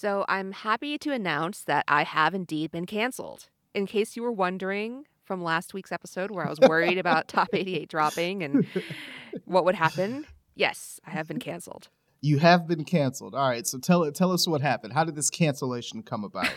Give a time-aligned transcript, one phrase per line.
[0.00, 3.48] So I'm happy to announce that I have indeed been canceled.
[3.74, 7.48] In case you were wondering from last week's episode where I was worried about Top
[7.52, 8.64] 88 dropping and
[9.44, 10.24] what would happen,
[10.54, 11.88] yes, I have been canceled.
[12.20, 13.34] You have been canceled.
[13.34, 14.92] All right, so tell tell us what happened.
[14.92, 16.54] How did this cancellation come about?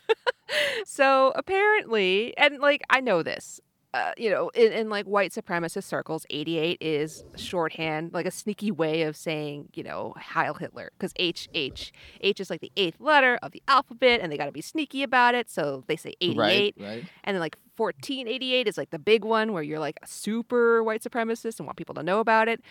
[0.86, 3.60] so apparently, and like I know this,
[3.94, 8.70] uh, you know, in, in like white supremacist circles, 88 is shorthand, like a sneaky
[8.70, 13.00] way of saying, you know, Heil Hitler, because H, H, H is like the eighth
[13.00, 15.50] letter of the alphabet, and they got to be sneaky about it.
[15.50, 16.38] So they say 88.
[16.38, 17.04] Right, right.
[17.24, 21.02] And then like 1488 is like the big one where you're like a super white
[21.02, 22.62] supremacist and want people to know about it.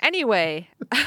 [0.00, 0.68] Anyway,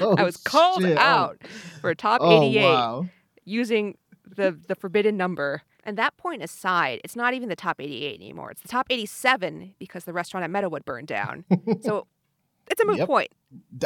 [0.00, 0.96] Oh, I was called shit.
[0.96, 1.00] Oh.
[1.00, 1.38] out
[1.80, 3.06] for top Oh, 88 wow.
[3.44, 3.96] using
[4.26, 5.62] the the forbidden number.
[5.86, 8.50] And that point aside, it's not even the top 88 anymore.
[8.50, 11.44] It's the top 87 because the restaurant at Meadowood burned down.
[11.82, 12.06] so
[12.70, 13.06] it's a moot Yep.
[13.06, 13.28] point.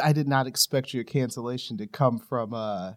[0.03, 2.93] I did not expect your cancellation to come from uh,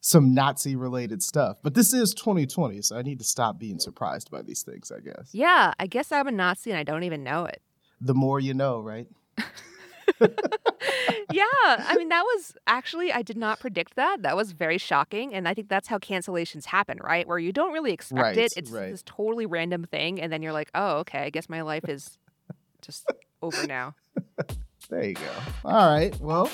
[0.00, 1.56] some Nazi related stuff.
[1.62, 5.00] But this is 2020, so I need to stop being surprised by these things, I
[5.00, 5.30] guess.
[5.32, 7.62] Yeah, I guess I'm a Nazi and I don't even know it.
[8.02, 9.08] The more you know, right?
[11.32, 11.44] yeah,
[11.86, 14.22] I mean that was actually I did not predict that.
[14.22, 17.26] That was very shocking, and I think that's how cancellations happen, right?
[17.26, 18.52] Where you don't really expect Right, it.
[18.56, 18.90] It's right.
[18.90, 22.18] this totally random thing, and then you're like, oh, okay, I guess my life is
[22.80, 23.10] just
[23.42, 23.94] over now.
[24.90, 25.20] There you go.
[25.64, 26.18] All right.
[26.20, 26.50] Well,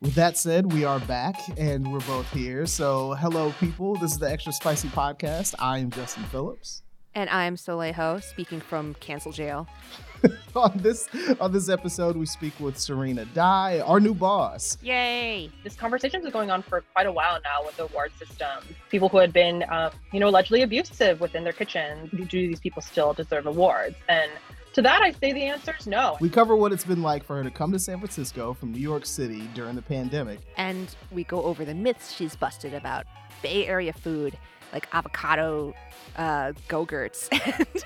[0.00, 2.66] with that said, we are back and we're both here.
[2.66, 3.94] So, hello, people.
[3.96, 5.54] This is the Extra Spicy Podcast.
[5.58, 6.82] I am Justin Phillips.
[7.16, 9.66] And I'm Soleil, speaking from cancel jail.
[10.54, 11.08] on this
[11.40, 14.76] on this episode, we speak with Serena Dai, our new boss.
[14.82, 15.50] Yay!
[15.64, 18.62] this conversation was going on for quite a while now with the award system.
[18.90, 22.10] People who had been, um, you know, allegedly abusive within their kitchen.
[22.12, 23.96] Do these people still deserve awards?
[24.10, 24.30] And
[24.74, 26.18] to that, I say the answer is no.
[26.20, 28.78] We cover what it's been like for her to come to San Francisco from New
[28.78, 30.40] York City during the pandemic.
[30.58, 33.06] And we go over the myths she's busted about
[33.42, 34.36] Bay Area food,
[34.72, 35.74] like avocado
[36.16, 37.84] uh, go-gurts and,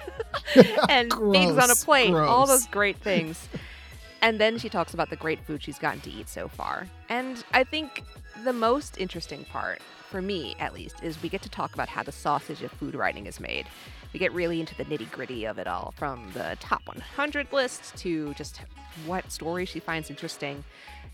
[0.89, 3.49] and things on a Gross, plate, all those great things.
[4.23, 6.87] And then she talks about the great food she's gotten to eat so far.
[7.09, 8.03] And I think
[8.45, 9.81] the most interesting part,
[10.11, 12.95] for me at least, is we get to talk about how the sausage of food
[12.95, 13.67] writing is made.
[14.13, 17.97] We get really into the nitty gritty of it all, from the top 100 list
[17.99, 18.61] to just
[19.07, 20.65] what stories she finds interesting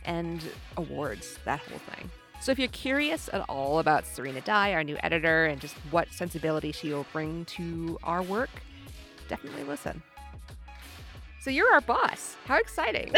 [0.04, 0.42] and
[0.76, 2.10] awards, that whole thing.
[2.40, 6.08] So if you're curious at all about Serena Dai, our new editor, and just what
[6.12, 8.50] sensibility she will bring to our work,
[9.28, 10.02] definitely listen.
[11.40, 12.36] So you're our boss.
[12.46, 13.12] How exciting.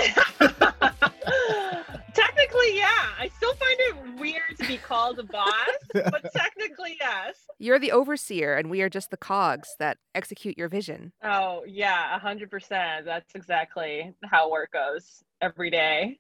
[2.15, 3.07] technically, yeah.
[3.19, 7.37] I still find it weird to be called a boss, but technically, yes.
[7.59, 11.13] You're the overseer, and we are just the cogs that execute your vision.
[11.23, 13.05] Oh, yeah, a hundred percent.
[13.05, 16.19] That's exactly how work goes every day.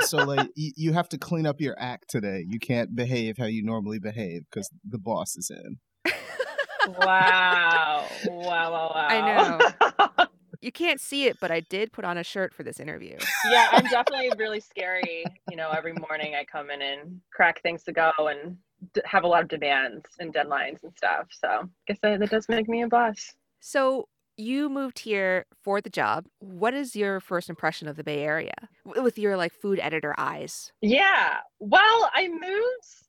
[0.00, 2.44] So, like, you, you have to clean up your act today.
[2.46, 5.78] You can't behave how you normally behave because the boss is in.
[6.86, 8.06] Wow.
[8.26, 9.06] wow, wow, wow.
[9.08, 10.26] I know.
[10.64, 13.18] You can't see it, but I did put on a shirt for this interview.
[13.50, 15.26] yeah, I'm definitely really scary.
[15.50, 18.56] You know, every morning I come in and crack things to go and
[18.94, 21.26] d- have a lot of demands and deadlines and stuff.
[21.32, 23.34] So I guess that, that does make me a boss.
[23.60, 26.26] So you moved here for the job.
[26.38, 30.72] What is your first impression of the Bay Area with your like food editor eyes?
[30.80, 31.38] Yeah.
[31.60, 33.04] Well, I moved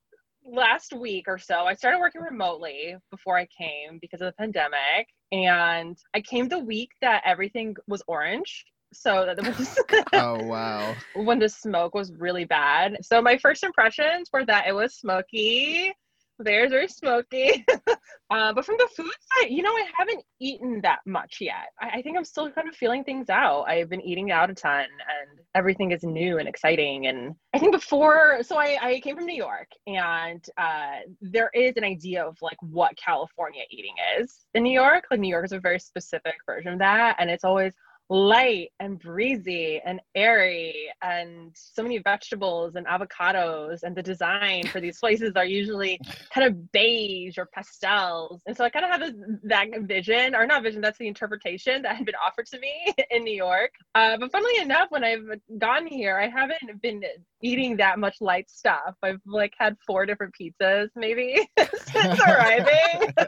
[0.46, 1.66] last week or so.
[1.66, 5.08] I started working remotely before I came because of the pandemic.
[5.32, 8.66] And I came the week that everything was orange.
[8.94, 10.96] So that was oh, oh, wow.
[11.16, 12.98] when the smoke was really bad.
[13.02, 15.92] So my first impressions were that it was smoky.
[16.38, 17.66] There's very smoky.
[18.30, 21.70] uh, but from the food side, you know, I haven't eaten that much yet.
[21.80, 23.64] I, I think I'm still kind of feeling things out.
[23.64, 27.08] I've been eating out a ton and everything is new and exciting.
[27.08, 31.78] And I think before, so I, I came from New York and uh, there is
[31.78, 35.06] an idea of like what California eating is in New York.
[35.10, 37.16] Like New York is a very specific version of that.
[37.20, 37.74] And it's always
[38.10, 43.84] light and breezy and airy and so many vegetables and avocados.
[43.84, 46.00] And the design for these places are usually
[46.34, 48.42] kind of beige or pastels.
[48.46, 49.14] And so i kind of have this,
[49.44, 53.24] that vision or not vision that's the interpretation that had been offered to me in
[53.24, 53.72] new york.
[53.96, 55.26] Uh, but funnily enough when i've
[55.58, 57.04] gotten here i haven't been
[57.46, 58.96] eating that much light stuff.
[59.04, 63.14] I've like had four different pizzas maybe since arriving.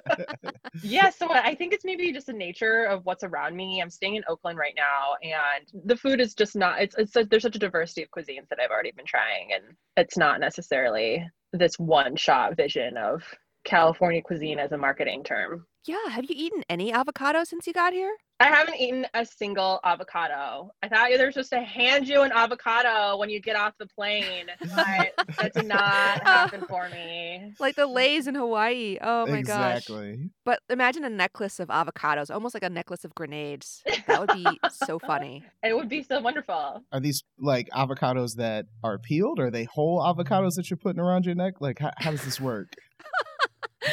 [0.83, 3.81] Yeah, so I think it's maybe just the nature of what's around me.
[3.81, 6.81] I'm staying in Oakland right now, and the food is just not.
[6.81, 10.17] It's it's there's such a diversity of cuisines that I've already been trying, and it's
[10.17, 13.23] not necessarily this one shot vision of
[13.67, 15.65] California cuisine as a marketing term.
[15.85, 16.09] Yeah.
[16.09, 18.15] Have you eaten any avocado since you got here?
[18.39, 20.71] I haven't eaten a single avocado.
[20.83, 23.87] I thought they were supposed to hand you an avocado when you get off the
[23.87, 26.25] plane, but that did not oh.
[26.25, 27.53] happen for me.
[27.59, 28.97] Like the Leis in Hawaii.
[29.01, 29.77] Oh my gosh.
[29.77, 30.29] exactly.
[30.45, 33.81] But imagine a necklace of avocados, almost like a necklace of grenades.
[34.05, 35.43] That would be so funny.
[35.63, 36.83] It would be so wonderful.
[36.91, 39.39] Are these like avocados that are peeled?
[39.39, 41.55] Or are they whole avocados that you're putting around your neck?
[41.59, 42.67] Like, how, how does this work?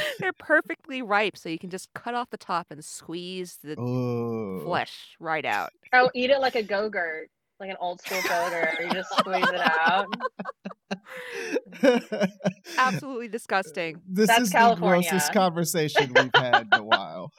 [0.18, 4.60] They're perfectly ripe, so you can just cut off the top and squeeze the Oh,
[4.64, 5.70] flesh right out.
[5.92, 7.28] Oh, eat it like a go-gurt,
[7.60, 8.74] like an old school go-gurt.
[8.80, 10.06] You just squeeze it out.
[12.78, 14.00] Absolutely disgusting.
[14.08, 15.02] this That's is California.
[15.02, 17.30] the grossest conversation we've had in a while.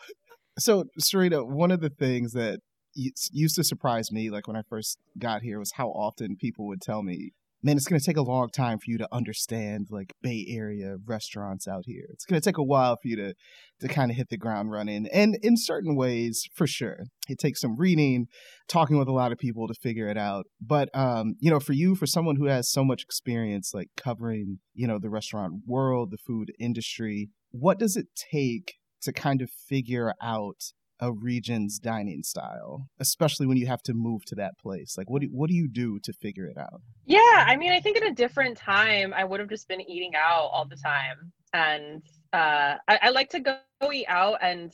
[0.59, 2.59] So, Serena, one of the things that
[2.95, 6.81] used to surprise me, like when I first got here, was how often people would
[6.81, 7.31] tell me,
[7.65, 10.97] "Man, it's going to take a long time for you to understand like Bay Area
[11.05, 12.05] restaurants out here.
[12.09, 13.33] It's going to take a while for you to
[13.81, 17.61] to kind of hit the ground running." And in certain ways, for sure, it takes
[17.61, 18.27] some reading,
[18.67, 20.45] talking with a lot of people to figure it out.
[20.61, 24.59] But um, you know, for you, for someone who has so much experience, like covering,
[24.73, 29.49] you know, the restaurant world, the food industry, what does it take to kind of
[29.49, 34.97] figure out a region's dining style, especially when you have to move to that place?
[34.97, 36.81] Like, what do what do you do to figure it out?
[37.05, 40.13] Yeah, I mean, I think at a different time, I would have just been eating
[40.15, 41.31] out all the time.
[41.53, 42.03] And
[42.33, 43.57] uh, I, I like to go
[43.91, 44.73] eat out and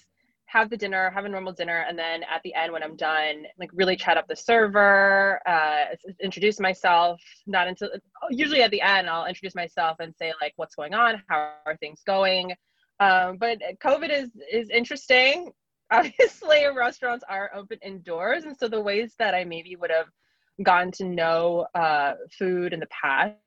[0.51, 3.45] have the dinner, have a normal dinner, and then at the end when I'm done,
[3.57, 5.85] like really chat up the server, uh,
[6.21, 7.21] introduce myself.
[7.47, 7.89] Not until
[8.29, 11.23] usually at the end, I'll introduce myself and say like, "What's going on?
[11.27, 12.53] How are things going?"
[12.99, 15.51] Um, but COVID is is interesting.
[15.91, 20.07] Obviously, restaurants are open indoors, and so the ways that I maybe would have
[20.63, 23.43] gotten to know uh, food in the past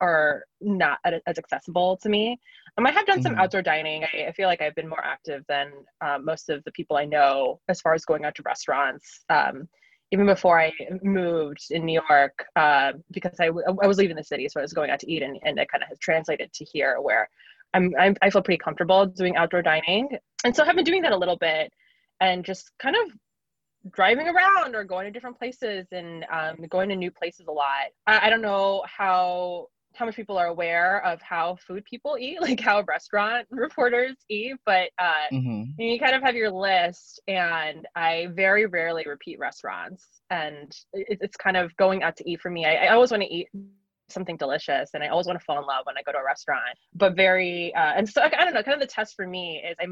[0.00, 2.38] are not as accessible to me.
[2.78, 3.38] Um, I have done some Mhm.
[3.38, 4.04] outdoor dining.
[4.04, 7.04] I, I feel like I've been more active than uh, most of the people I
[7.06, 9.24] know as far as going out to restaurants.
[9.30, 9.68] Um,
[10.12, 14.22] even before I moved in New York, uh, because I, w- I was leaving the
[14.24, 16.52] city, so I was going out to eat, and, and it kind of has translated
[16.52, 17.28] to here where
[17.74, 20.08] I'm, I'm I feel pretty comfortable doing outdoor dining,
[20.44, 21.72] and so I've been doing that a little bit,
[22.20, 23.12] and just kind of
[23.92, 27.90] driving around or going to different places and um, going to new places a lot.
[28.06, 32.40] I, I don't know how how much people are aware of how food people eat,
[32.40, 35.80] like how restaurant reporters eat, but uh, Mm-hmm.
[35.80, 41.36] you kind of have your list, and I very rarely repeat restaurants, and it, it's
[41.36, 42.64] kind of going out to eat for me.
[42.64, 43.48] I, I always want to eat
[44.10, 46.24] something delicious and i always want to fall in love when i go to a
[46.24, 49.62] restaurant but very uh, and so i don't know kind of the test for me
[49.66, 49.86] is i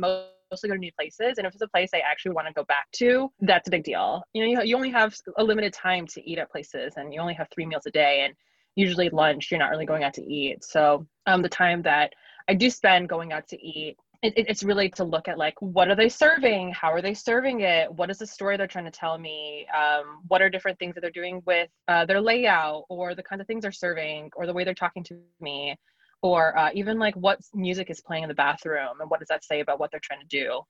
[0.52, 2.64] mostly go to new places and if it's a place i actually want to go
[2.64, 4.22] back to that's a big deal.
[4.34, 7.20] You know you, you only have a limited time to eat at places and you
[7.20, 8.34] only have three meals a day and
[8.76, 10.62] usually lunch you're not really going out to eat.
[10.64, 12.12] So um, the time that
[12.48, 15.54] i do spend going out to eat it, it- it's really to look at like
[15.60, 16.72] what are they serving?
[16.72, 17.92] How are they serving it?
[17.92, 19.66] What is the story they're trying to tell me?
[19.76, 23.40] Um, what are different things that they're doing with uh, their layout or the kinds
[23.40, 25.76] of things they're serving or the way they're talking to me
[26.22, 29.44] or uh, even like what music is playing in the bathroom and what does that
[29.44, 30.60] say about what they're trying to do.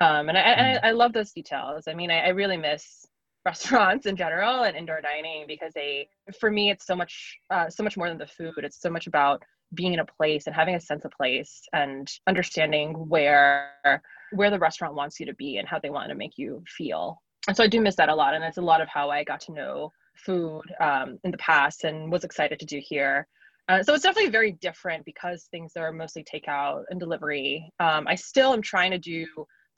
[0.00, 1.84] Um, and I, I, I love those details.
[1.88, 3.06] I mean I, I really miss
[3.44, 6.06] restaurants in general and indoor dining because they
[6.38, 8.58] for me it's so much uh, so much more than the food.
[8.58, 9.42] It's so much about
[9.74, 14.02] being in a place and having a sense of place and understanding where
[14.32, 17.20] where the restaurant wants you to be and how they want to make you feel.
[17.48, 19.24] And so i do miss that a lot and it's a lot of how i
[19.24, 23.26] got to know food um, in the past and was excited to do here
[23.70, 28.14] uh, so it's definitely very different because things are mostly takeout and delivery um, i
[28.14, 29.26] still am trying to do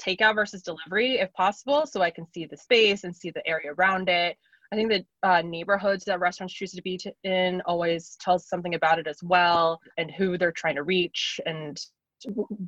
[0.05, 3.73] takeout versus delivery if possible so i can see the space and see the area
[3.73, 4.37] around it
[4.73, 8.75] I think the uh, neighborhoods that restaurants choose to be t- in always tells something
[8.75, 11.79] about it as well, and who they're trying to reach, and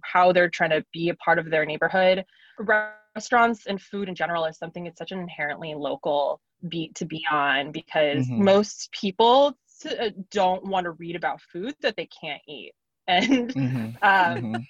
[0.02, 2.24] how they're trying to be a part of their neighborhood.
[2.58, 7.24] Restaurants and food in general is something it's such an inherently local beat to be
[7.30, 8.38] on because Mhm.
[8.38, 12.72] most people uh, don't want to read about food that they can't eat,
[13.08, 13.90] and Mm-hmm.
[14.02, 14.66] um,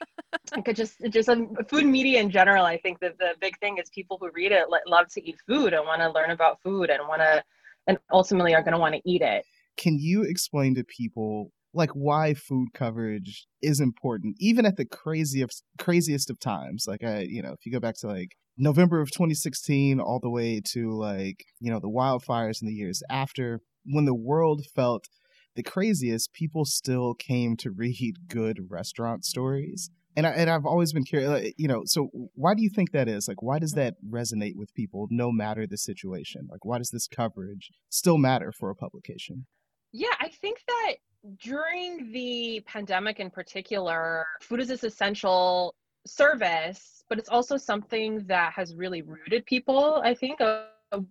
[0.57, 2.65] I could just just um, food media in general.
[2.65, 5.73] I think that the big thing is people who read it love to eat food
[5.73, 7.43] and want to learn about food and want to,
[7.87, 9.45] and ultimately are going to want to eat it.
[9.77, 15.63] Can you explain to people like why food coverage is important, even at the craziest
[15.79, 16.85] craziest of times?
[16.87, 20.31] Like, I, you know, if you go back to like November of 2016, all the
[20.31, 25.09] way to like you know the wildfires in the years after, when the world felt
[25.55, 29.91] the craziest, people still came to read good restaurant stories.
[30.17, 31.83] And I, and I've always been curious, you know.
[31.87, 33.27] So why do you think that is?
[33.27, 36.47] Like, why does that resonate with people, no matter the situation?
[36.49, 39.47] Like, why does this coverage still matter for a publication?
[39.93, 40.95] Yeah, I think that
[41.43, 45.75] during the pandemic in particular, food is this essential
[46.07, 50.67] service, but it's also something that has really rooted people, I think, uh,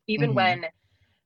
[0.08, 0.36] even mm-hmm.
[0.36, 0.66] when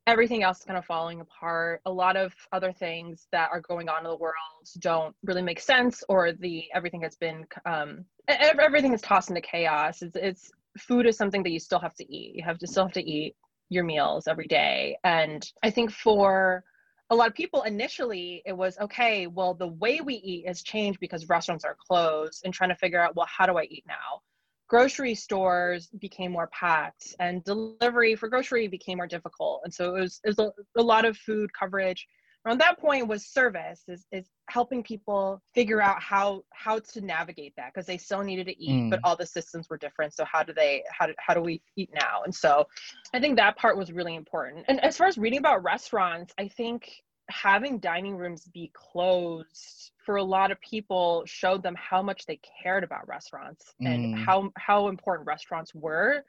[0.07, 1.81] everything else is kind of falling apart.
[1.85, 4.33] A lot of other things that are going on in the world
[4.79, 10.01] don't really make sense, or the everything has been um, everything is tossed into chaos.
[10.01, 12.35] It's, it's food is something that you still have to eat.
[12.35, 13.35] You have to still have to eat
[13.69, 16.63] your meals every day, and I think for
[17.09, 20.99] a lot of people initially it was okay well the way we eat has changed
[20.99, 24.21] because restaurants are closed and trying to figure out well how do i eat now
[24.67, 29.61] grocery stores became more packed and delivery for grocery became more difficult.
[29.63, 32.05] And so it was, it was a, a lot of food coverage.
[32.45, 37.53] Around that point was service is, is helping people figure out how how to navigate
[37.57, 38.89] that because they still needed to eat mm.
[38.89, 40.13] but all the systems were different.
[40.13, 42.21] So how do they how do, how do we eat now?
[42.23, 42.65] And so
[43.13, 44.63] i think that part was really important.
[44.69, 46.89] And as far as reading about restaurants i think
[47.29, 52.39] having dining rooms be closed for a lot of people showed them how much they
[52.63, 53.93] cared about restaurants mm.
[53.93, 56.23] and how how important restaurants were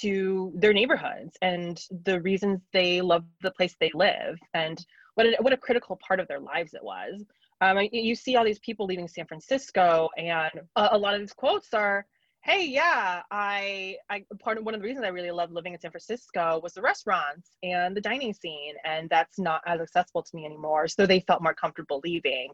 [0.00, 5.36] to their neighborhoods and the reasons they love the place they live and what a,
[5.40, 7.24] what a critical part of their lives it was.
[7.60, 11.32] Um, you see all these people leaving San Francisco, and a, a lot of these
[11.32, 12.04] quotes are,
[12.42, 15.78] "Hey, yeah, I, I part of one of the reasons I really love living in
[15.78, 20.36] San Francisco was the restaurants and the dining scene, and that's not as accessible to
[20.36, 22.50] me anymore." So they felt more comfortable leaving.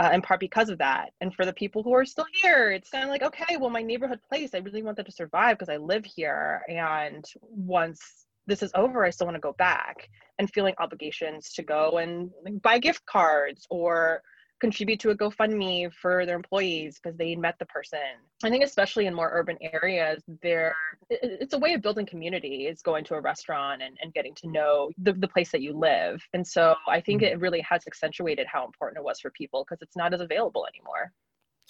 [0.00, 1.10] Uh, in part because of that.
[1.20, 3.82] And for the people who are still here, it's kind of like, okay, well, my
[3.82, 6.62] neighborhood place, I really want them to survive because I live here.
[6.68, 8.00] And once
[8.46, 12.30] this is over, I still want to go back and feeling obligations to go and
[12.62, 14.22] buy gift cards or
[14.60, 17.98] contribute to a GoFundMe for their employees because they met the person.
[18.42, 20.74] I think especially in more urban areas, there
[21.10, 24.48] it's a way of building community is going to a restaurant and, and getting to
[24.48, 26.22] know the, the place that you live.
[26.32, 27.32] And so I think mm-hmm.
[27.32, 30.66] it really has accentuated how important it was for people because it's not as available
[30.66, 31.12] anymore.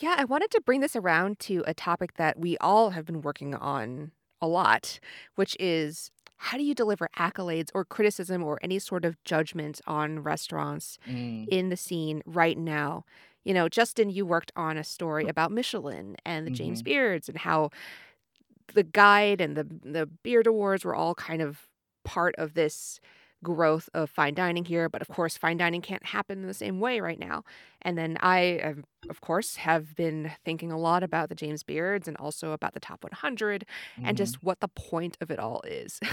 [0.00, 3.20] Yeah, I wanted to bring this around to a topic that we all have been
[3.20, 5.00] working on a lot,
[5.34, 10.20] which is how do you deliver accolades or criticism or any sort of judgment on
[10.20, 11.48] restaurants mm.
[11.48, 13.04] in the scene right now?
[13.44, 16.56] You know, Justin, you worked on a story about Michelin and the mm-hmm.
[16.56, 17.70] James Beards and how
[18.74, 21.66] the guide and the the Beard Awards were all kind of
[22.04, 23.00] part of this
[23.42, 24.88] growth of fine dining here.
[24.88, 27.44] But of course, fine dining can't happen in the same way right now.
[27.82, 28.74] And then I,
[29.08, 32.80] of course, have been thinking a lot about the James Beards and also about the
[32.80, 34.08] top 100 mm-hmm.
[34.08, 36.00] and just what the point of it all is.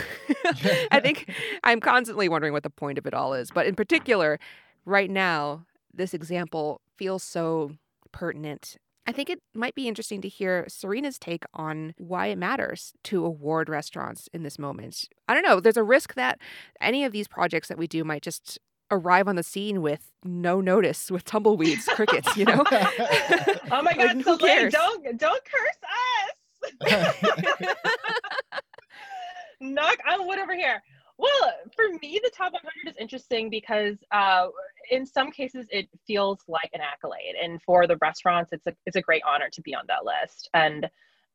[0.92, 1.32] I think
[1.64, 3.52] I'm constantly wondering what the point of it all is.
[3.52, 4.40] But in particular,
[4.86, 7.72] right now, this example feels so
[8.12, 12.94] pertinent I think it might be interesting to hear Serena's take on why it matters
[13.06, 15.08] to award restaurants in this moment.
[15.28, 16.40] I don't know, there's a risk that
[16.82, 18.58] any of these projects that we do might just
[18.92, 22.64] arrive on the scene with no notice with tumbleweeds, crickets, you know?
[22.72, 24.74] oh my god, like, who cares?
[24.74, 27.16] don't don't curse us.
[29.62, 30.82] Knock on wood over here.
[31.18, 34.48] Well, for me, the top 100 is interesting because uh,
[34.92, 38.98] in some cases it feels like an accolade, and for the restaurants, it's a it's
[38.98, 40.86] a great honor to be on that list, and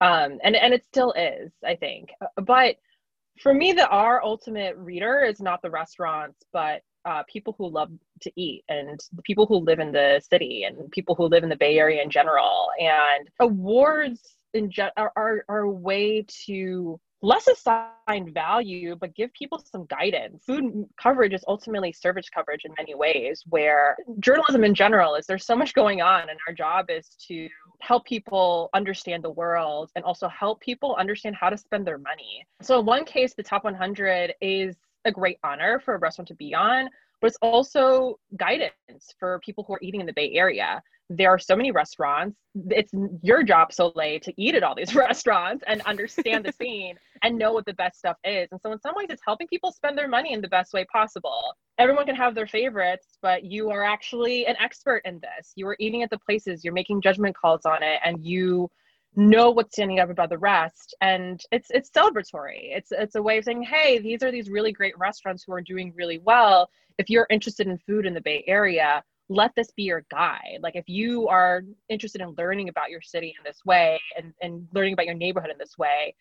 [0.00, 2.10] um, and and it still is, I think.
[2.36, 2.76] But
[3.40, 7.90] for me, the our ultimate reader is not the restaurants, but uh, people who love
[8.20, 11.48] to eat and the people who live in the city and people who live in
[11.48, 12.68] the Bay Area in general.
[12.78, 19.32] And awards in ge- are, are, are a way to less assigned value, but give
[19.34, 20.42] people some guidance.
[20.44, 25.44] Food coverage is ultimately service coverage in many ways, where journalism in general is there's
[25.44, 27.48] so much going on, and our job is to
[27.80, 32.46] help people understand the world and also help people understand how to spend their money.
[32.62, 36.34] So, in one case, the top 100 is a great honor for a restaurant to
[36.34, 36.88] be on,
[37.20, 38.72] but it's also guidance
[39.18, 42.38] for people who are eating in the Bay Area there are so many restaurants.
[42.68, 47.36] It's your job, Soleil, to eat at all these restaurants and understand the scene and
[47.36, 48.48] know what the best stuff is.
[48.52, 50.84] And so, in some ways, it's helping people spend their money in the best way
[50.84, 51.40] possible.
[51.78, 55.52] Everyone can have their favorites, but you are actually an expert in this.
[55.56, 58.70] You are eating at the places, you're making judgment calls on it, and you
[59.16, 63.38] know what's standing up above the rest and it's it's celebratory it's it's a way
[63.38, 67.10] of saying hey these are these really great restaurants who are doing really well if
[67.10, 70.58] you're interested in food in the bay area let this be your guide.
[70.60, 74.66] Like if you are interested in learning about your city in this way and, and
[74.74, 76.14] learning about your neighborhood in this way,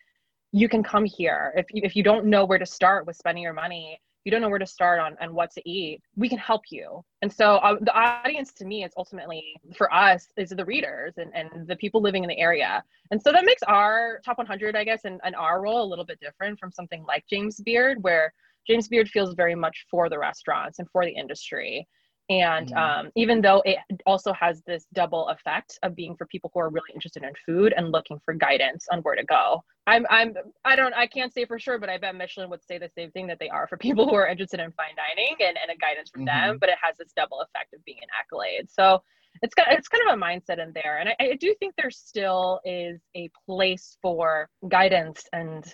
[0.52, 1.52] you can come here.
[1.56, 4.40] If you, if you don't know where to start with spending your money, you don't
[4.40, 7.04] know where to start on and what to eat, we can help you.
[7.22, 11.32] And so uh, the audience to me is ultimately for us is the readers and,
[11.34, 12.84] and the people living in the area.
[13.10, 16.04] And so that makes our top 100, I guess, and, and our role a little
[16.04, 18.32] bit different from something like James Beard, where
[18.68, 21.88] James Beard feels very much for the restaurants and for the industry
[22.30, 22.76] And Mhm.
[22.78, 26.70] um, even though it also has this double effect of being for people who are
[26.70, 29.64] really interested in food and looking for guidance on where to go.
[29.88, 30.34] I'm, I'm,
[30.64, 33.10] I don't, I can't say for sure, but I bet Michelin would say the same
[33.10, 35.76] thing that they are for people who are interested in fine dining and, and a
[35.76, 36.56] guidance from them.
[36.56, 36.60] Mhm.
[36.60, 38.70] But it has this double effect of being an accolade.
[38.70, 39.02] So
[39.42, 41.90] it's got it's kind of a mindset in there, and I, I do think there
[41.90, 45.64] still is a place for guidance and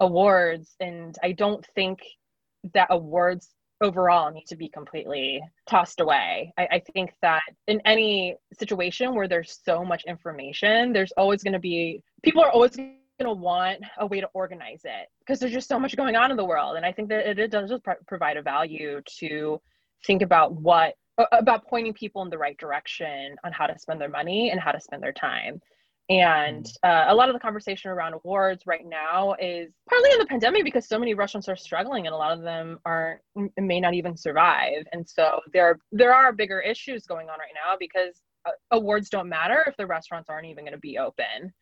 [0.00, 2.00] awards, and I don't think
[2.74, 3.50] that awards
[3.82, 6.52] overall need to be completely tossed away.
[6.56, 11.52] I, I think that in any situation where there's so much information, there's always going
[11.52, 15.52] to be people are always going to want a way to organize it because there's
[15.52, 16.76] just so much going on in the world.
[16.76, 19.60] And I think that it, it does just pro- provide a value to
[20.06, 20.94] think about what
[21.32, 24.70] about pointing people in the right direction on how to spend their money and how
[24.70, 25.60] to spend their time.
[26.08, 30.26] And uh, a lot of the conversation around awards right now is partly in the
[30.26, 33.20] pandemic because so many restaurants are struggling and a lot of them aren't
[33.56, 34.86] may not even survive.
[34.92, 39.28] And so there there are bigger issues going on right now because uh, awards don't
[39.28, 41.52] matter if the restaurants aren't even going to be open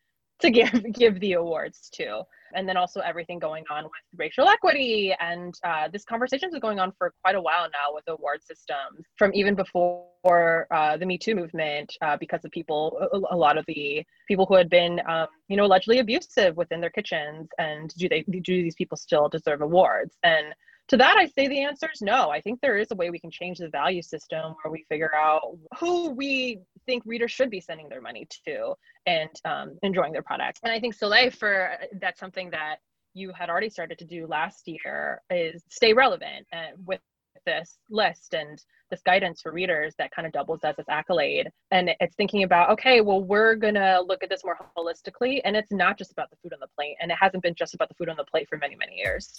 [0.41, 2.23] to give give the awards to.
[2.57, 5.13] And then also everything going on with racial equity.
[5.19, 9.05] And uh, this conversation been going on for quite a while now with award systems
[9.17, 13.59] from even before uh, the me too movement uh, because of people a, a, lot
[13.59, 17.49] of the people who had been um, you know allegedly abusive within their kitchens.
[17.59, 20.17] And do they do these people still deserve awards?
[20.23, 20.55] And
[20.89, 22.31] to that i say the answer is no.
[22.31, 25.15] I think there is a way we can change the value system where we figure
[25.15, 28.75] out who we think readers should be sending their money to
[29.07, 32.77] and um, enjoying their products and i think soleil for that's something that
[33.15, 37.01] you had already started to do last year is stay relevant and with
[37.47, 41.49] this list and this guidance for readers that kind of doubles as this accolade.
[41.71, 45.73] And it's thinking about okay well we're gonna look at this more holistically and it's
[45.73, 47.95] not just about the food on the plate and it hasn't been just about the
[47.95, 49.35] food on the plate for many many years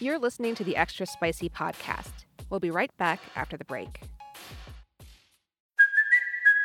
[0.00, 2.12] you're listening to the Extra Spicy podcast.
[2.50, 4.00] We'll be right back after the break.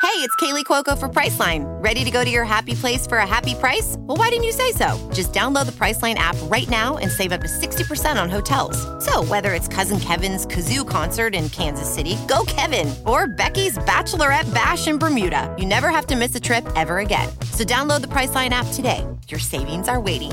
[0.02, 1.64] Hey, it's Kaley Cuoco for Priceline.
[1.82, 3.96] Ready to go to your happy place for a happy price?
[4.00, 5.10] Well, why didn't you say so?
[5.14, 8.78] Just download the Priceline app right now and save up to 60% on hotels.
[9.06, 14.52] So, whether it's Cousin Kevin's Kazoo concert in Kansas City, go Kevin, or Becky's Bachelorette
[14.54, 17.30] Bash in Bermuda, you never have to miss a trip ever again.
[17.54, 19.06] So, download the Priceline app today.
[19.30, 20.32] Your savings are waiting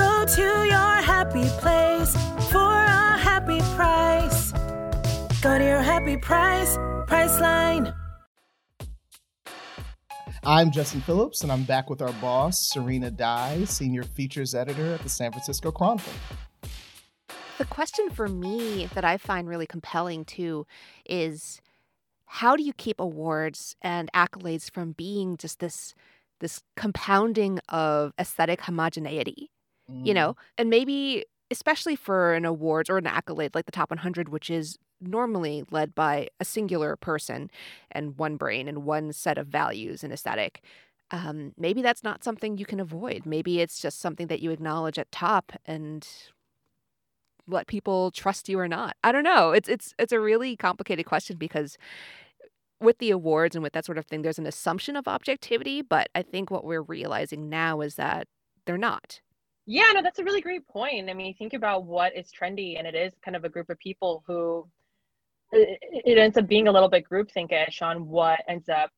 [0.00, 2.14] Go to your happy place
[2.50, 4.50] for a happy price.
[5.42, 6.74] Go to your happy price,
[7.06, 7.94] Priceline.
[10.42, 15.02] I'm Justin Phillips, and I'm back with our boss, Serena Dai, Senior Features Editor at
[15.02, 16.14] the San Francisco Chronicle.
[17.58, 20.66] The question for me that I find really compelling too
[21.04, 21.60] is
[22.24, 25.94] how do you keep awards and accolades from being just this
[26.38, 29.50] this compounding of aesthetic homogeneity?
[30.04, 34.28] You know and maybe especially for an awards or an accolade like the top 100
[34.28, 37.50] which is normally led by a singular person
[37.90, 40.62] and one brain and one set of values and aesthetic
[41.10, 43.26] um, maybe that's not something you can avoid.
[43.26, 46.06] Maybe it's just something that you acknowledge at top and
[47.48, 48.96] let people trust you or not.
[49.02, 49.50] I don't know.
[49.50, 51.76] It's it's it's a really complicated question because
[52.80, 56.08] with the awards and with that sort of thing there's an assumption of objectivity but
[56.14, 58.26] i think what we're realizing now is that
[58.64, 59.20] they're not
[59.70, 61.08] yeah, no, that's a really great point.
[61.08, 63.78] I mean, think about what is trendy, and it is kind of a group of
[63.78, 64.66] people who
[65.52, 68.90] it, ends up being a little bit groupthinkish on what ends up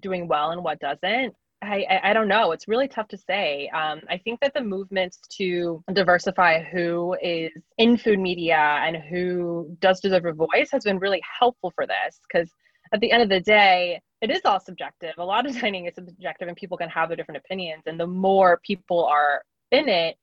[0.00, 1.34] doing well and what doesn't.
[1.62, 2.52] I, I, I don't know.
[2.52, 3.70] It's really tough to say.
[3.70, 9.74] Um, I think that the movements to diversify who is in food media and who
[9.80, 12.50] does deserve a voice has been really helpful for this because
[12.92, 15.14] at the end of the day, it is all subjective.
[15.16, 17.84] A lot of dining is subjective and people can have their different opinions.
[17.86, 20.16] And the more people are in it,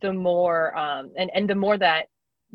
[0.00, 2.06] the more um, and and the more that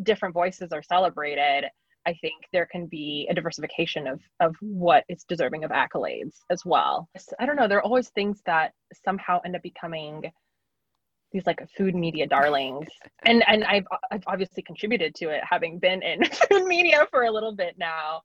[0.04, 1.69] different voices are celebrated,
[2.06, 6.65] I think there can be a diversification of of what is deserving of accolades as
[6.65, 7.10] well.
[7.39, 7.67] I don't know.
[7.67, 8.73] There are always things that
[9.06, 10.32] somehow end up becoming
[11.32, 12.88] these like food media darlings
[13.25, 17.32] and and I've, I've obviously contributed to it having been in food media for a
[17.32, 18.21] little bit now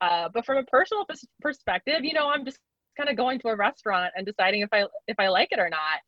[0.00, 1.06] uh, but from a personal
[1.40, 2.58] perspective you know i'm just
[2.96, 5.68] kind of going to a restaurant and deciding if I if I like it or
[5.68, 6.00] not.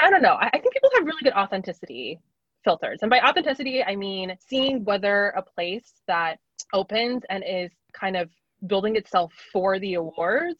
[0.00, 0.34] I don't know.
[0.34, 2.18] I, I think people have really good authenticity
[2.64, 3.00] filters.
[3.02, 6.38] And by authenticity, I mean seeing whether a place that
[6.72, 8.30] opens and is kind of
[8.66, 10.58] building itself for the awards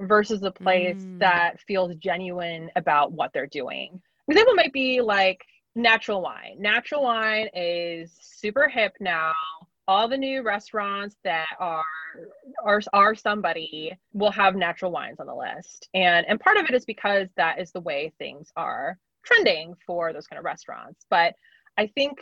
[0.00, 1.18] versus a place mm.
[1.20, 4.00] that feels genuine about what they're doing.
[4.28, 5.40] An example might be like
[5.74, 6.56] natural wine.
[6.58, 9.32] Natural wine is super hip now
[9.88, 11.84] all the new restaurants that are
[12.64, 15.88] are are somebody will have natural wines on the list.
[15.94, 20.12] And and part of it is because that is the way things are trending for
[20.12, 21.06] those kind of restaurants.
[21.10, 21.34] But
[21.78, 22.18] i think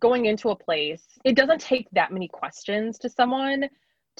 [0.00, 3.68] going into a place, it doesn't take that many questions to someone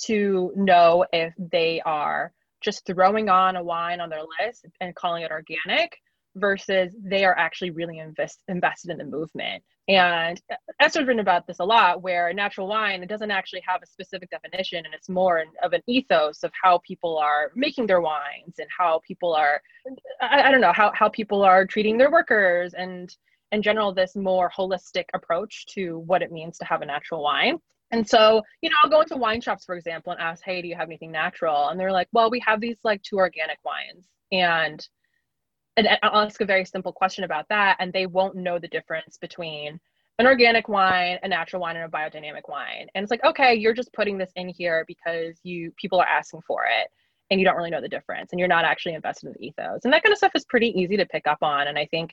[0.02, 5.22] to know if they are just throwing on a wine on their list and calling
[5.22, 5.98] it organic
[6.38, 9.62] versus they are actually really invest, invested in the movement.
[9.88, 10.40] And
[10.80, 14.28] Esther's written about this a lot, where natural wine it doesn't actually have a specific
[14.28, 18.68] definition, and it's more of an ethos of how people are making their wines and
[18.76, 19.62] how people are,
[20.20, 23.14] I, I don't know, how how people are treating their workers, and
[23.50, 27.58] in general, this more holistic approach to what it means to have a natural wine.
[27.90, 30.68] And so, you know, I'll go into wine shops, for example, and ask, "Hey, do
[30.68, 34.06] you have anything natural?" And they're like, "Well, we have these like two organic wines,"
[34.32, 34.86] and
[35.78, 39.16] and I'll ask a very simple question about that, and they won't know the difference
[39.16, 39.78] between
[40.18, 42.88] an organic wine, a natural wine, and a biodynamic wine.
[42.94, 46.42] And it's like, okay, you're just putting this in here because you people are asking
[46.46, 46.88] for it,
[47.30, 49.82] and you don't really know the difference, and you're not actually invested in the ethos.
[49.84, 51.68] And that kind of stuff is pretty easy to pick up on.
[51.68, 52.12] And I think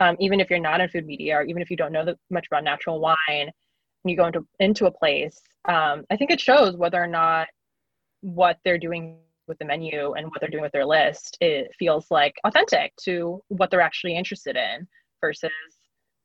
[0.00, 2.46] um, even if you're not in food media, or even if you don't know much
[2.48, 3.50] about natural wine, and
[4.04, 7.48] you go into into a place, um, I think it shows whether or not
[8.20, 9.16] what they're doing
[9.48, 13.42] with the menu and what they're doing with their list, it feels like authentic to
[13.48, 14.86] what they're actually interested in
[15.20, 15.50] versus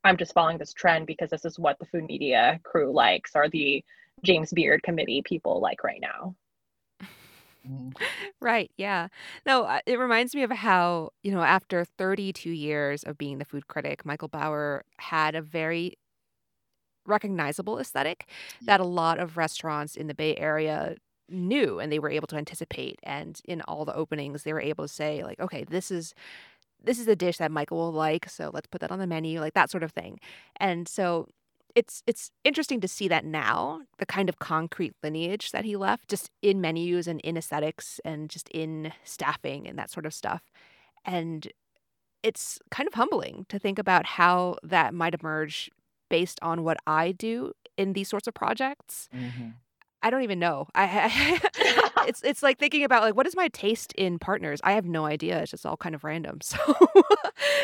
[0.04, 3.50] I'm just following this trend because this is what the food media crew likes or
[3.50, 3.84] the
[4.24, 6.36] James Beard committee people like right now.
[8.42, 8.72] Right.
[8.76, 9.10] Yeah.
[9.46, 13.46] No, uh, it reminds me of how, you know, after 32 years of being the
[13.46, 16.00] food critic, Michael Bauer had a very
[17.06, 18.28] recognizable aesthetic
[18.64, 20.96] that a lot of restaurants in the Bay Area
[21.32, 24.86] knew and they were able to anticipate and in all the openings they were able
[24.86, 26.14] to say like okay this is
[26.84, 29.40] this is a dish that Michael will like so let's put that on the menu
[29.40, 30.20] like that sort of thing
[30.58, 31.28] and so
[31.74, 36.10] it's it's interesting to see that now the kind of concrete lineage that he left
[36.10, 40.44] just in menus and in aesthetics and just in staffing and that sort of stuff
[41.06, 41.48] and
[42.24, 45.72] it's kind of humbling to think about how that might emerge
[46.10, 49.10] based on what I do in these sorts of projects.
[49.16, 49.50] Mm-hmm.
[50.04, 50.68] I don't even know.
[50.74, 54.60] I, I it's it's like thinking about like what is my taste in partners?
[54.64, 55.42] I have no idea.
[55.42, 56.40] It's just all kind of random.
[56.52, 56.58] So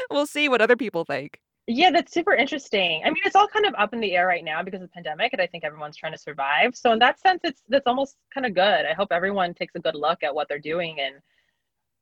[0.10, 1.40] we'll see what other people think.
[1.68, 3.02] Yeah, that's super interesting.
[3.06, 4.94] I mean, it's all kind of up in the air right now because of the
[4.94, 6.76] pandemic, and I think everyone's trying to survive.
[6.76, 8.86] So in that sense, it's that's almost kind of good.
[8.86, 11.16] I hope everyone takes a good look at what they're doing, and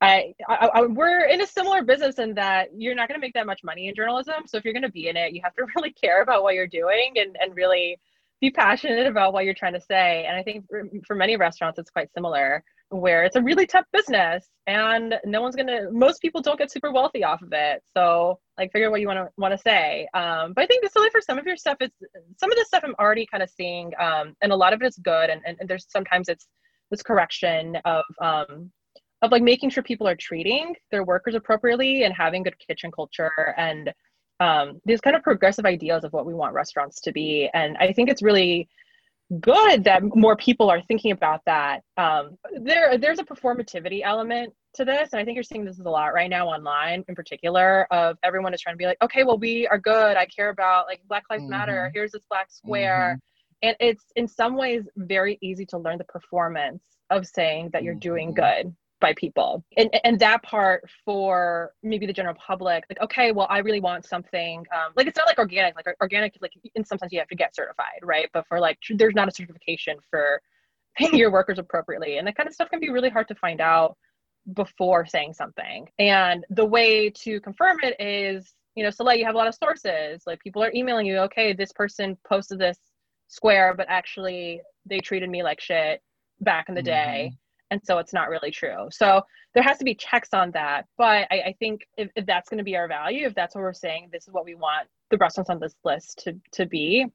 [0.02, 3.34] I, I, I we're in a similar business in that you're not going to make
[3.34, 4.44] that much money in journalism.
[4.46, 6.54] So if you're going to be in it, you have to really care about what
[6.54, 8.00] you're doing and and really
[8.42, 10.26] be passionate about what you're trying to say.
[10.28, 10.66] And I think
[11.06, 15.56] for, many restaurants, it's quite similar where it's a really tough business and no one's
[15.56, 17.82] gonna most people don't get super wealthy off of it.
[17.98, 20.08] So like figure out what you want to want to say.
[20.14, 21.78] Um, but i think Soleil for some of your stuff.
[21.80, 21.96] It's
[22.38, 24.86] some of the stuff i'm already kind of seeing um, and a lot of it
[24.86, 26.48] is good and, and, and there's sometimes it's
[26.92, 28.72] this correction of um,
[29.22, 33.56] of like making sure people are treating their workers appropriately and having good kitchen culture
[33.58, 33.92] and
[34.40, 37.50] um, these kind of progressive ideas of what we want restaurants to be.
[37.54, 38.68] And I think it's really
[39.40, 41.82] good that more people are thinking about that.
[41.98, 45.84] Um, there, there's a performativity element to this, and I think you're seeing this a
[45.84, 49.38] lot right now online, in particular, of everyone is trying to be like, okay, well,
[49.38, 50.18] we are good.
[50.18, 51.52] I care about like Black Lives mm-hmm.
[51.52, 51.92] Matter.
[51.94, 53.20] Here's this black square,
[53.64, 53.70] mm-hmm.
[53.70, 57.94] and it's in some ways very easy to learn the performance of saying that you're
[57.94, 58.00] mm-hmm.
[58.00, 59.64] doing good by people.
[59.78, 64.06] And and that part for maybe the general public like okay well i really want
[64.06, 67.28] something um, like it's not like organic like organic like in some sense you have
[67.28, 68.30] to get certified right?
[68.34, 70.42] But for like there's not a certification for
[70.98, 72.18] paying your workers appropriately.
[72.18, 73.98] And that kind of stuff can be really hard to find out
[74.54, 75.90] before saying something.
[76.00, 79.56] And the way to confirm it is you know Soleil, you have a lot of
[79.56, 80.24] sources.
[80.26, 82.78] Like people are emailing you okay this person posted this
[83.28, 86.02] square but actually they treated me like shit
[86.42, 86.86] back in the mm-hmm.
[86.86, 87.32] day
[87.72, 88.88] and so it's not really true.
[88.92, 89.22] So
[89.54, 90.86] there has to be checks on that.
[90.98, 93.62] But i, I think if, if that's going to be our value if that's what
[93.62, 97.06] we're saying this is what we want the restaurants on this list to, to be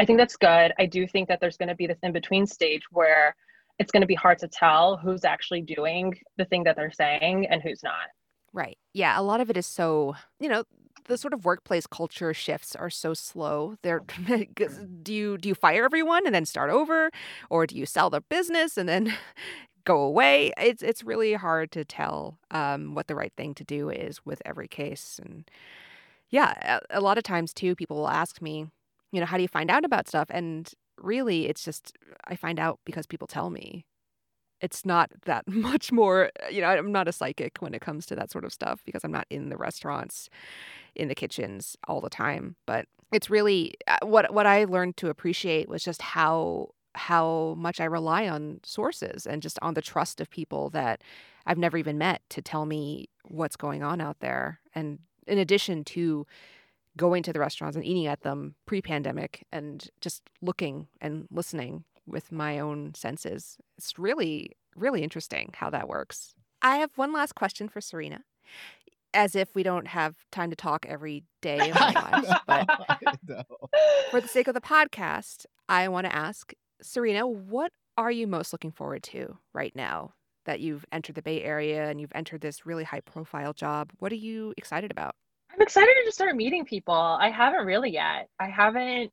[0.00, 0.72] i think that's good.
[0.78, 3.34] I do think that there's going to be this in between stage where
[3.78, 7.46] it's going to be hard to tell who's actually doing the thing that they're saying
[7.46, 8.08] and who's not.
[8.52, 8.78] Right.
[8.92, 10.64] Yeah a lot of it is so you know
[11.08, 13.76] the sort of workplace culture shifts are so slow.
[13.82, 14.02] They're
[15.02, 17.10] do you do you fire everyone and then start over,
[17.50, 19.14] or do you sell the business and then
[19.88, 20.52] go away.
[20.58, 24.42] It's it's really hard to tell um, what the right thing to do is with
[24.44, 25.18] every case.
[25.24, 25.50] And
[26.28, 28.66] yeah, a, a lot of times too, people will ask me,
[29.12, 30.28] you know, how do you find out about stuff?
[30.30, 30.70] And
[31.00, 33.86] really, it's just I find out because people tell me.
[34.60, 38.16] It's not that much more, you know, I'm not a psychic when it comes to
[38.16, 40.28] that sort of stuff because I'm not in the restaurants,
[40.96, 42.56] in the kitchens all the time.
[42.66, 47.80] But it's really uh, what what I learned to appreciate was just how how much
[47.80, 51.02] I rely on sources and just on the trust of people that
[51.46, 54.60] I've never even met to tell me what's going on out there.
[54.74, 56.26] And in addition to
[56.96, 62.32] going to the restaurants and eating at them pre-pandemic and just looking and listening with
[62.32, 63.58] my own senses.
[63.76, 66.34] It's really really interesting how that works.
[66.62, 68.24] I have one last question for Serena.
[69.14, 72.66] As if we don't have time to talk every day of our lives, but
[74.10, 78.52] for the sake of the podcast, I want to ask Serena, what are you most
[78.52, 80.12] looking forward to right now
[80.44, 83.90] that you've entered the Bay Area and you've entered this really high profile job?
[83.98, 85.16] What are you excited about?
[85.52, 86.94] I'm excited to start meeting people.
[86.94, 88.28] I haven't really yet.
[88.38, 89.10] I haven't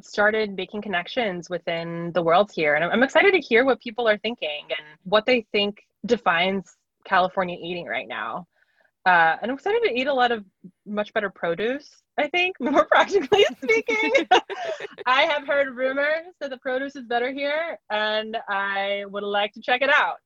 [0.00, 2.74] started making connections within the world here.
[2.74, 7.56] And I'm excited to hear what people are thinking and what they think defines California
[7.60, 8.46] eating right now.
[9.04, 10.44] Uh, and I'm excited to eat a lot of
[10.86, 14.26] much better produce, I think, more practically speaking.
[15.06, 19.60] I have heard rumors that the produce is better here, and I would like to
[19.60, 20.16] check it out.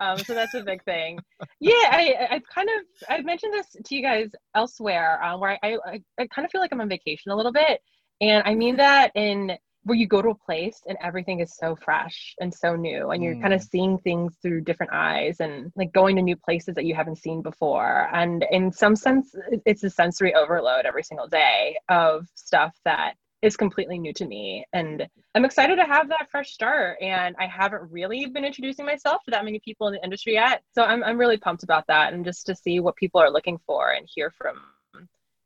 [0.00, 1.18] Um, so that's a big thing.
[1.58, 5.76] Yeah, I, I kind of I've mentioned this to you guys elsewhere, uh, where I,
[5.84, 7.80] I I kind of feel like I'm on vacation a little bit,
[8.20, 11.74] and I mean that in where you go to a place and everything is so
[11.74, 13.42] fresh and so new and you're mm.
[13.42, 16.94] kind of seeing things through different eyes and like going to new places that you
[16.94, 19.34] haven't seen before and in some sense
[19.66, 24.64] it's a sensory overload every single day of stuff that is completely new to me
[24.72, 29.22] and i'm excited to have that fresh start and i haven't really been introducing myself
[29.24, 32.12] to that many people in the industry yet so i'm, I'm really pumped about that
[32.12, 34.56] and just to see what people are looking for and hear from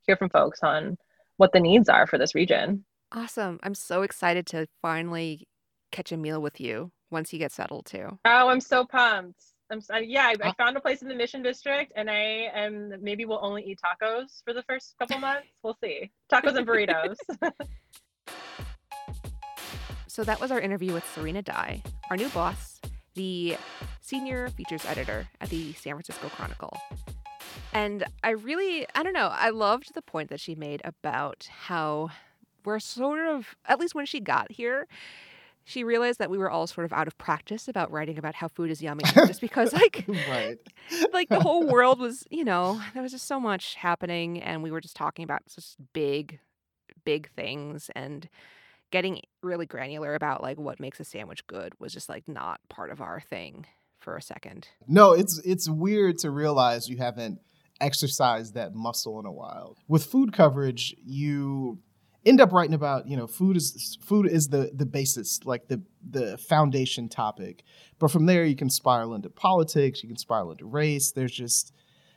[0.06, 0.96] hear from folks on
[1.36, 2.84] what the needs are for this region.
[3.14, 3.60] Awesome.
[3.62, 5.46] I'm so excited to finally
[5.90, 8.18] catch a meal with you once you get settled too.
[8.24, 9.42] Oh, I'm so pumped.
[9.70, 12.94] I'm so, yeah, I, I found a place in the Mission District and I am
[13.02, 15.48] maybe we'll only eat tacos for the first couple months.
[15.62, 16.10] We'll see.
[16.30, 17.16] Tacos and burritos.
[20.06, 22.80] so that was our interview with Serena Dai, our new boss,
[23.14, 23.56] the
[24.00, 26.76] senior features editor at the San Francisco Chronicle.
[27.74, 32.10] And I really, I don't know, I loved the point that she made about how
[32.64, 34.86] we're sort of, at least when she got here,
[35.64, 38.48] she realized that we were all sort of out of practice about writing about how
[38.48, 40.58] food is yummy just because like right.
[41.12, 44.72] like the whole world was you know there was just so much happening and we
[44.72, 46.40] were just talking about just big
[47.04, 48.28] big things and
[48.90, 52.90] getting really granular about like what makes a sandwich good was just like not part
[52.90, 53.64] of our thing
[54.00, 57.38] for a second no it's it's weird to realize you haven't
[57.82, 59.76] exercised that muscle in a while.
[59.88, 61.80] With food coverage, you
[62.24, 65.82] end up writing about you know food is food is the the basis like the
[66.08, 67.64] the foundation topic.
[67.98, 71.12] But from there you can spiral into politics you can spiral into race.
[71.12, 71.72] There's just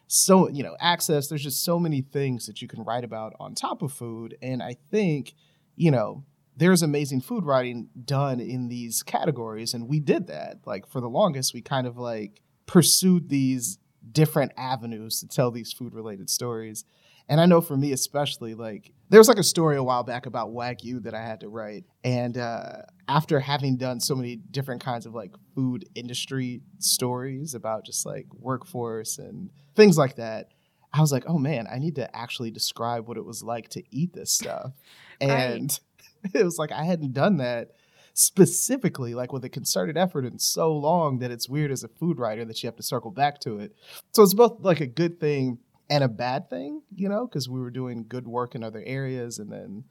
[0.07, 1.27] so you know access.
[1.27, 4.37] There's just so many things that you can write about on top of food.
[4.41, 5.33] And i think
[5.75, 6.23] you know
[6.57, 9.73] there's amazing food writing done in these categories.
[9.73, 10.59] And we did that.
[10.65, 13.77] Like for the longest we kind of like pursued these
[14.11, 16.85] different avenues to tell these food related stories.
[17.27, 20.25] And I know for me especially, like there was like a story a while back
[20.25, 21.86] about Wagyu that I had to write.
[22.04, 27.86] And uh, after having done so many different kinds of like food industry stories about
[27.86, 30.49] just like workforce and things like that,
[30.91, 33.84] I was like, oh man, I need to actually describe what it was like to
[33.89, 34.73] eat this stuff.
[35.21, 35.80] And
[36.25, 36.34] right.
[36.41, 37.69] it was like I hadn't done that
[38.15, 42.19] specifically like with a concerted effort in so long that it's weird as a food
[42.19, 43.73] writer that you have to circle back to it.
[44.13, 47.60] So it's both like a good thing and a bad thing, you know, because we
[47.60, 49.84] were doing good work in other areas and then,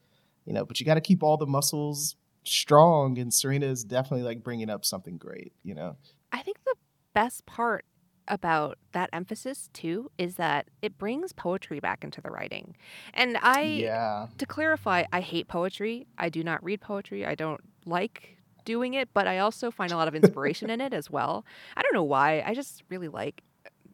[0.45, 4.23] you know, but you got to keep all the muscles strong and Serena is definitely
[4.23, 5.97] like bringing up something great, you know.
[6.31, 6.75] I think the
[7.13, 7.85] best part
[8.27, 12.75] about that emphasis too is that it brings poetry back into the writing.
[13.13, 14.27] And I yeah.
[14.37, 16.07] to clarify, I hate poetry.
[16.17, 17.25] I do not read poetry.
[17.25, 20.93] I don't like doing it, but I also find a lot of inspiration in it
[20.93, 21.45] as well.
[21.77, 22.43] I don't know why.
[22.45, 23.41] I just really like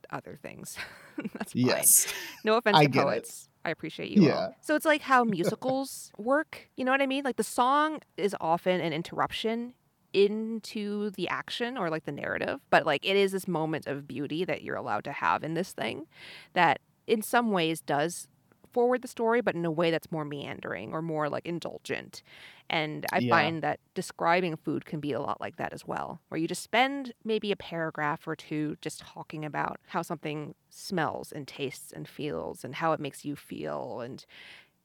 [0.09, 0.77] other things.
[1.33, 1.65] That's fine.
[1.65, 2.13] Yes.
[2.43, 3.43] No offense I to poets.
[3.43, 3.67] It.
[3.67, 4.35] I appreciate you yeah.
[4.35, 4.55] all.
[4.61, 6.69] So it's like how musicals work.
[6.75, 7.23] You know what I mean?
[7.23, 9.73] Like the song is often an interruption
[10.13, 14.43] into the action or like the narrative, but like it is this moment of beauty
[14.45, 16.05] that you're allowed to have in this thing
[16.53, 18.27] that in some ways does
[18.73, 22.23] forward the story, but in a way that's more meandering or more like indulgent.
[22.69, 23.29] And I yeah.
[23.29, 26.63] find that describing food can be a lot like that as well, where you just
[26.63, 32.07] spend maybe a paragraph or two just talking about how something smells and tastes and
[32.07, 34.25] feels and how it makes you feel and,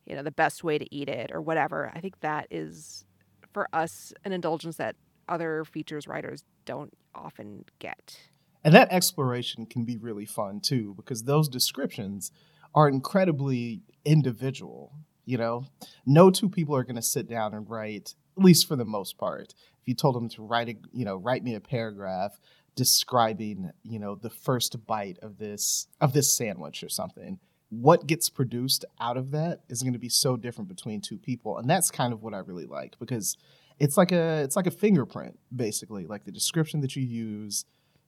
[0.05, 1.93] you know, the best way to eat it or whatever.
[1.95, 3.05] I think that is
[3.53, 4.97] for us an indulgence that
[5.29, 8.19] other features writers don't often get.
[8.65, 12.33] And that exploration can be really fun too, because those descriptions
[12.77, 14.93] are incredibly individual.
[15.25, 15.65] You know,
[16.07, 19.19] no two people are going to sit down and write, at least for the most
[19.19, 19.55] part.
[19.81, 22.39] If you told them to write a, you know, write me a paragraph
[22.77, 28.29] describing, you know, the first bite of this of this sandwich or something, what gets
[28.29, 31.91] produced out of that is going to be so different between two people and that's
[31.91, 33.37] kind of what i really like because
[33.79, 37.65] it's like a it's like a fingerprint basically like the description that you use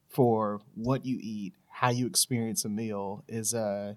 [0.09, 3.95] for what you eat how you experience a meal is uh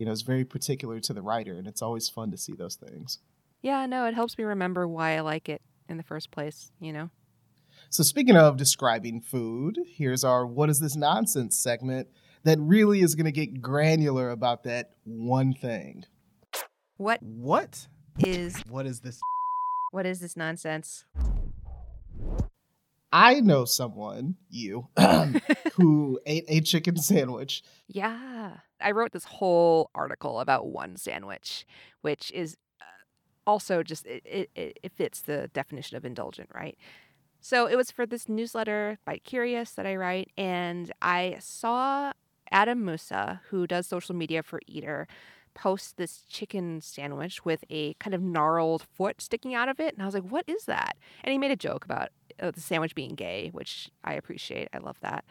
[0.00, 2.74] you know is very particular to the writer and it's always fun to see those
[2.74, 3.18] things
[3.62, 6.92] Yeah, no, it helps me remember why I like it in the first place, you
[6.92, 7.10] know?
[7.88, 12.08] so speaking of describing food here's our what is this nonsense segment
[12.42, 16.04] that really is going to get granular about that one thing
[16.96, 17.86] What what
[18.18, 19.20] is what is this
[19.90, 21.04] what is this nonsense?
[23.12, 24.86] I know someone, you,
[25.74, 27.64] who ate a chicken sandwich.
[27.88, 28.39] Yeah.
[28.82, 31.66] I wrote this whole article about one sandwich,
[32.02, 32.84] which is uh,
[33.46, 36.76] also just, it, it, it it fits the definition of indulgent, right?
[37.40, 42.12] So it was for this newsletter by Curious that I write, and I saw
[42.50, 45.06] Adam Musa, who does social media for Eater,
[45.54, 49.94] post this chicken sandwich with a kind of gnarled foot sticking out of it.
[49.94, 50.96] And I was like, what is that?
[51.24, 54.68] And he made a joke about uh, the sandwich being gay, which I appreciate.
[54.72, 55.24] I love that.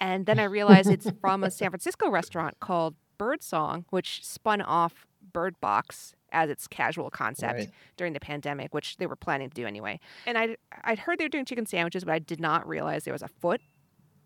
[0.00, 5.06] And then I realized it's from a San Francisco restaurant called Birdsong, which spun off
[5.32, 7.70] Bird Box as its casual concept Right.
[7.96, 9.98] during the pandemic, which they were planning to do anyway.
[10.26, 13.14] And I'd, I'd heard they were doing chicken sandwiches, but I did not realize there
[13.14, 13.60] was a foot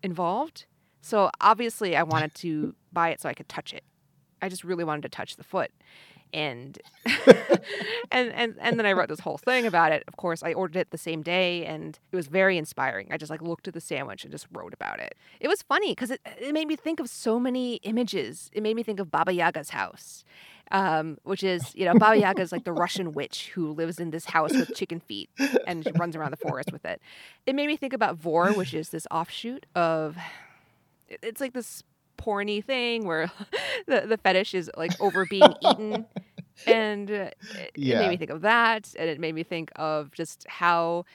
[0.01, 0.65] involved.
[1.01, 3.83] So obviously, I wanted to buy it so I could touch it.
[4.41, 5.71] I just really wanted to touch the foot.
[6.33, 6.79] And
[8.11, 10.03] and and and then I wrote this whole thing about it.
[10.07, 13.07] Of course, I ordered it the same day, and it was very inspiring.
[13.11, 15.15] I just like looked at the sandwich and just wrote about it.
[15.39, 18.49] It was funny because it it made me think of so many images.
[18.53, 20.23] It made me think of Baba Yaga's house,
[20.71, 24.11] um, which is you know Baba Yaga is like the Russian witch who lives in
[24.11, 25.29] this house with chicken feet
[25.67, 27.01] and she runs around the forest with it.
[27.45, 30.17] It made me think about vore, which is this offshoot of.
[31.21, 31.83] It's like this
[32.17, 33.31] porny thing where
[33.87, 36.07] the the fetish is like over being eaten
[36.67, 40.11] and uh, it, it made me think of that and it made me think of
[40.11, 41.05] just how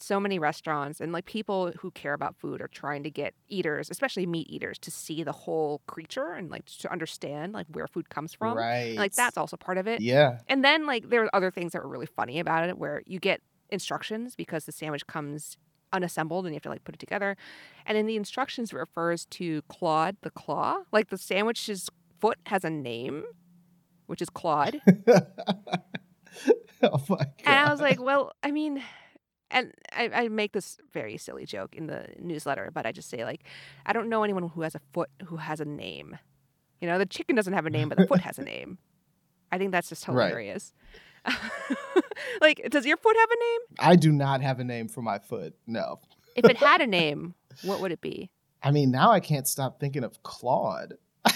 [0.00, 3.88] so many restaurants and like people who care about food are trying to get eaters
[3.90, 8.08] especially meat eaters to see the whole creature and like to understand like where food
[8.10, 8.88] comes from right.
[8.88, 10.38] And, like that's also part of it Yeah.
[10.48, 13.20] and then like there are other things that were really funny about it where you
[13.20, 15.56] get instructions because the sandwich comes
[15.92, 17.36] unassembled and you have to like put it together.
[17.86, 20.82] And in the instructions it refers to Claude the claw.
[20.92, 21.88] Like the sandwich's
[22.20, 23.24] foot has a name,
[24.06, 24.80] which is Claude.
[26.82, 27.28] oh my god.
[27.44, 28.82] And I was like, well, I mean,
[29.50, 33.24] and I, I make this very silly joke in the newsletter, but I just say
[33.24, 33.44] like,
[33.84, 36.18] I don't know anyone who has a foot who has a name.
[36.80, 38.78] You know, the chicken doesn't have a name, but the foot has a name.
[39.52, 40.04] I think that's just
[41.24, 41.34] Right.
[42.40, 43.60] like, does your foot have a name?
[43.78, 45.54] I do not have a name for my foot.
[45.66, 46.00] No.
[46.36, 48.30] If it had a name, what would it be?
[48.62, 50.94] I mean, now I can't stop thinking of Claude.
[51.24, 51.32] I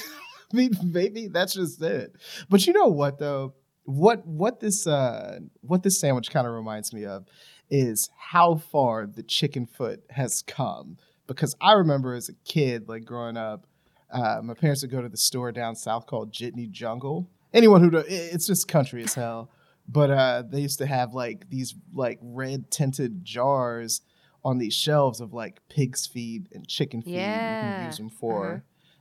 [0.53, 2.15] mean, maybe that's just it.
[2.49, 3.55] But you know what though?
[3.85, 7.27] What what this uh what this sandwich kind of reminds me of
[7.71, 10.99] is how far the chicken foot has come.
[11.27, 13.67] Because I remember as a kid, like growing up,
[14.13, 17.29] uh, my parents would go to the store down south called Jitney Jungle.
[17.53, 19.51] Anyone who do- it's just country as hell.
[19.89, 24.01] But uh, they used to have like these like red tinted jars
[24.45, 27.13] on these shelves of like pig's feed and chicken feet.
[27.13, 28.59] You can use them for, Uh-huh.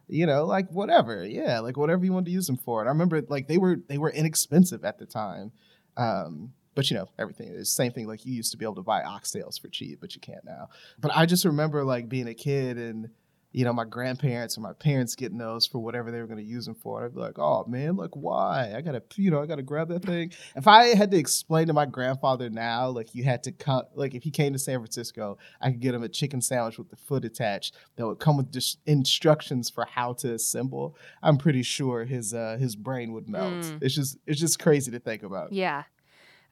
[0.08, 1.26] you know, like whatever.
[1.26, 2.82] Yeah, like whatever you want to use them for.
[2.82, 5.52] And I remember like they were they were inexpensive at the time.
[5.98, 8.06] Um, but you know, everything is same thing.
[8.08, 10.70] Like you used to be able to buy oxtails for cheap, but you can't now.
[11.00, 13.10] But I just remember like being a kid and
[13.56, 16.44] you know my grandparents or my parents getting those for whatever they were going to
[16.44, 17.06] use them for.
[17.06, 18.74] I'd be like, oh man, like why?
[18.76, 20.34] I gotta, you know, I gotta grab that thing.
[20.58, 24.14] If I had to explain to my grandfather now, like you had to come, like
[24.14, 26.98] if he came to San Francisco, I could get him a chicken sandwich with the
[26.98, 30.98] foot attached that would come with just instructions for how to assemble.
[31.24, 33.54] I'm pretty sure his uh his brain would melt.
[33.54, 33.82] Mm.
[33.82, 35.54] It's just it's just crazy to think about.
[35.54, 35.84] Yeah.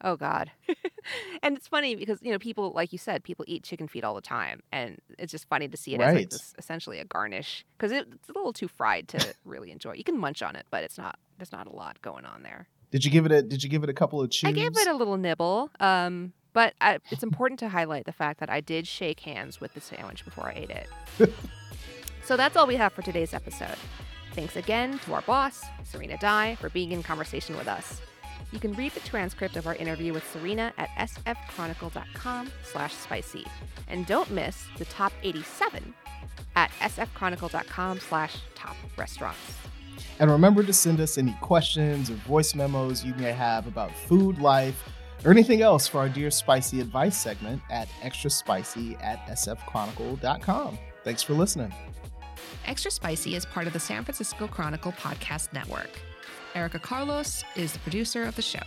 [0.04, 0.50] Oh God.
[1.42, 4.14] and it's funny because you know people, like you said, people eat chicken feet all
[4.14, 7.64] the time, and it's just funny to see it as like this essentially a garnish
[7.76, 9.94] because it, it's a little too fried to really enjoy.
[9.94, 11.18] You can munch on it, but it's not.
[11.38, 12.68] There's not a lot going on there.
[12.90, 14.48] Did you give it a Did you give it a couple of chews?
[14.48, 18.40] I gave it a little nibble, um, but I, it's important to highlight the fact
[18.40, 21.32] that I did shake hands with the sandwich before I ate it.
[22.24, 23.76] so that's all we have for today's episode.
[24.34, 28.02] Thanks again to our boss, Serena Dai, for being in conversation with us.
[28.54, 33.44] You can read the transcript of our interview with Serena at sfchronicle.com slash spicy.
[33.88, 35.92] And don't miss the top 87
[36.54, 39.40] at sfchronicle.com slash top restaurants.
[40.20, 44.38] And remember to send us any questions or voice memos you may have about food,
[44.38, 44.88] life,
[45.24, 50.78] or anything else for our Dear Spicy Advice segment at extra spicy at sfchronicle.com.
[51.02, 51.74] Thanks for listening.
[52.66, 55.90] Extra Spicy is part of the San Francisco Chronicle podcast network.
[56.54, 58.60] Erica Carlos is the producer of the show.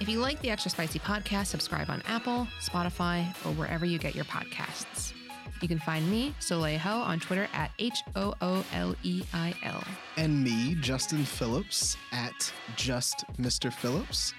[0.00, 4.14] If you like the Extra Spicy podcast, subscribe on Apple, Spotify, or wherever you get
[4.14, 5.12] your podcasts.
[5.60, 9.54] You can find me, Soleil Ho, on Twitter at H O O L E I
[9.64, 9.82] L.
[10.16, 13.72] And me, Justin Phillips, at Just Mr.
[13.72, 14.34] Phillips.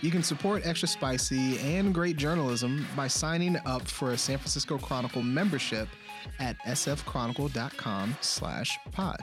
[0.00, 4.78] You can support Extra Spicy and great journalism by signing up for a San Francisco
[4.78, 5.88] Chronicle membership
[6.40, 9.20] at sfchronicle.com slash pod.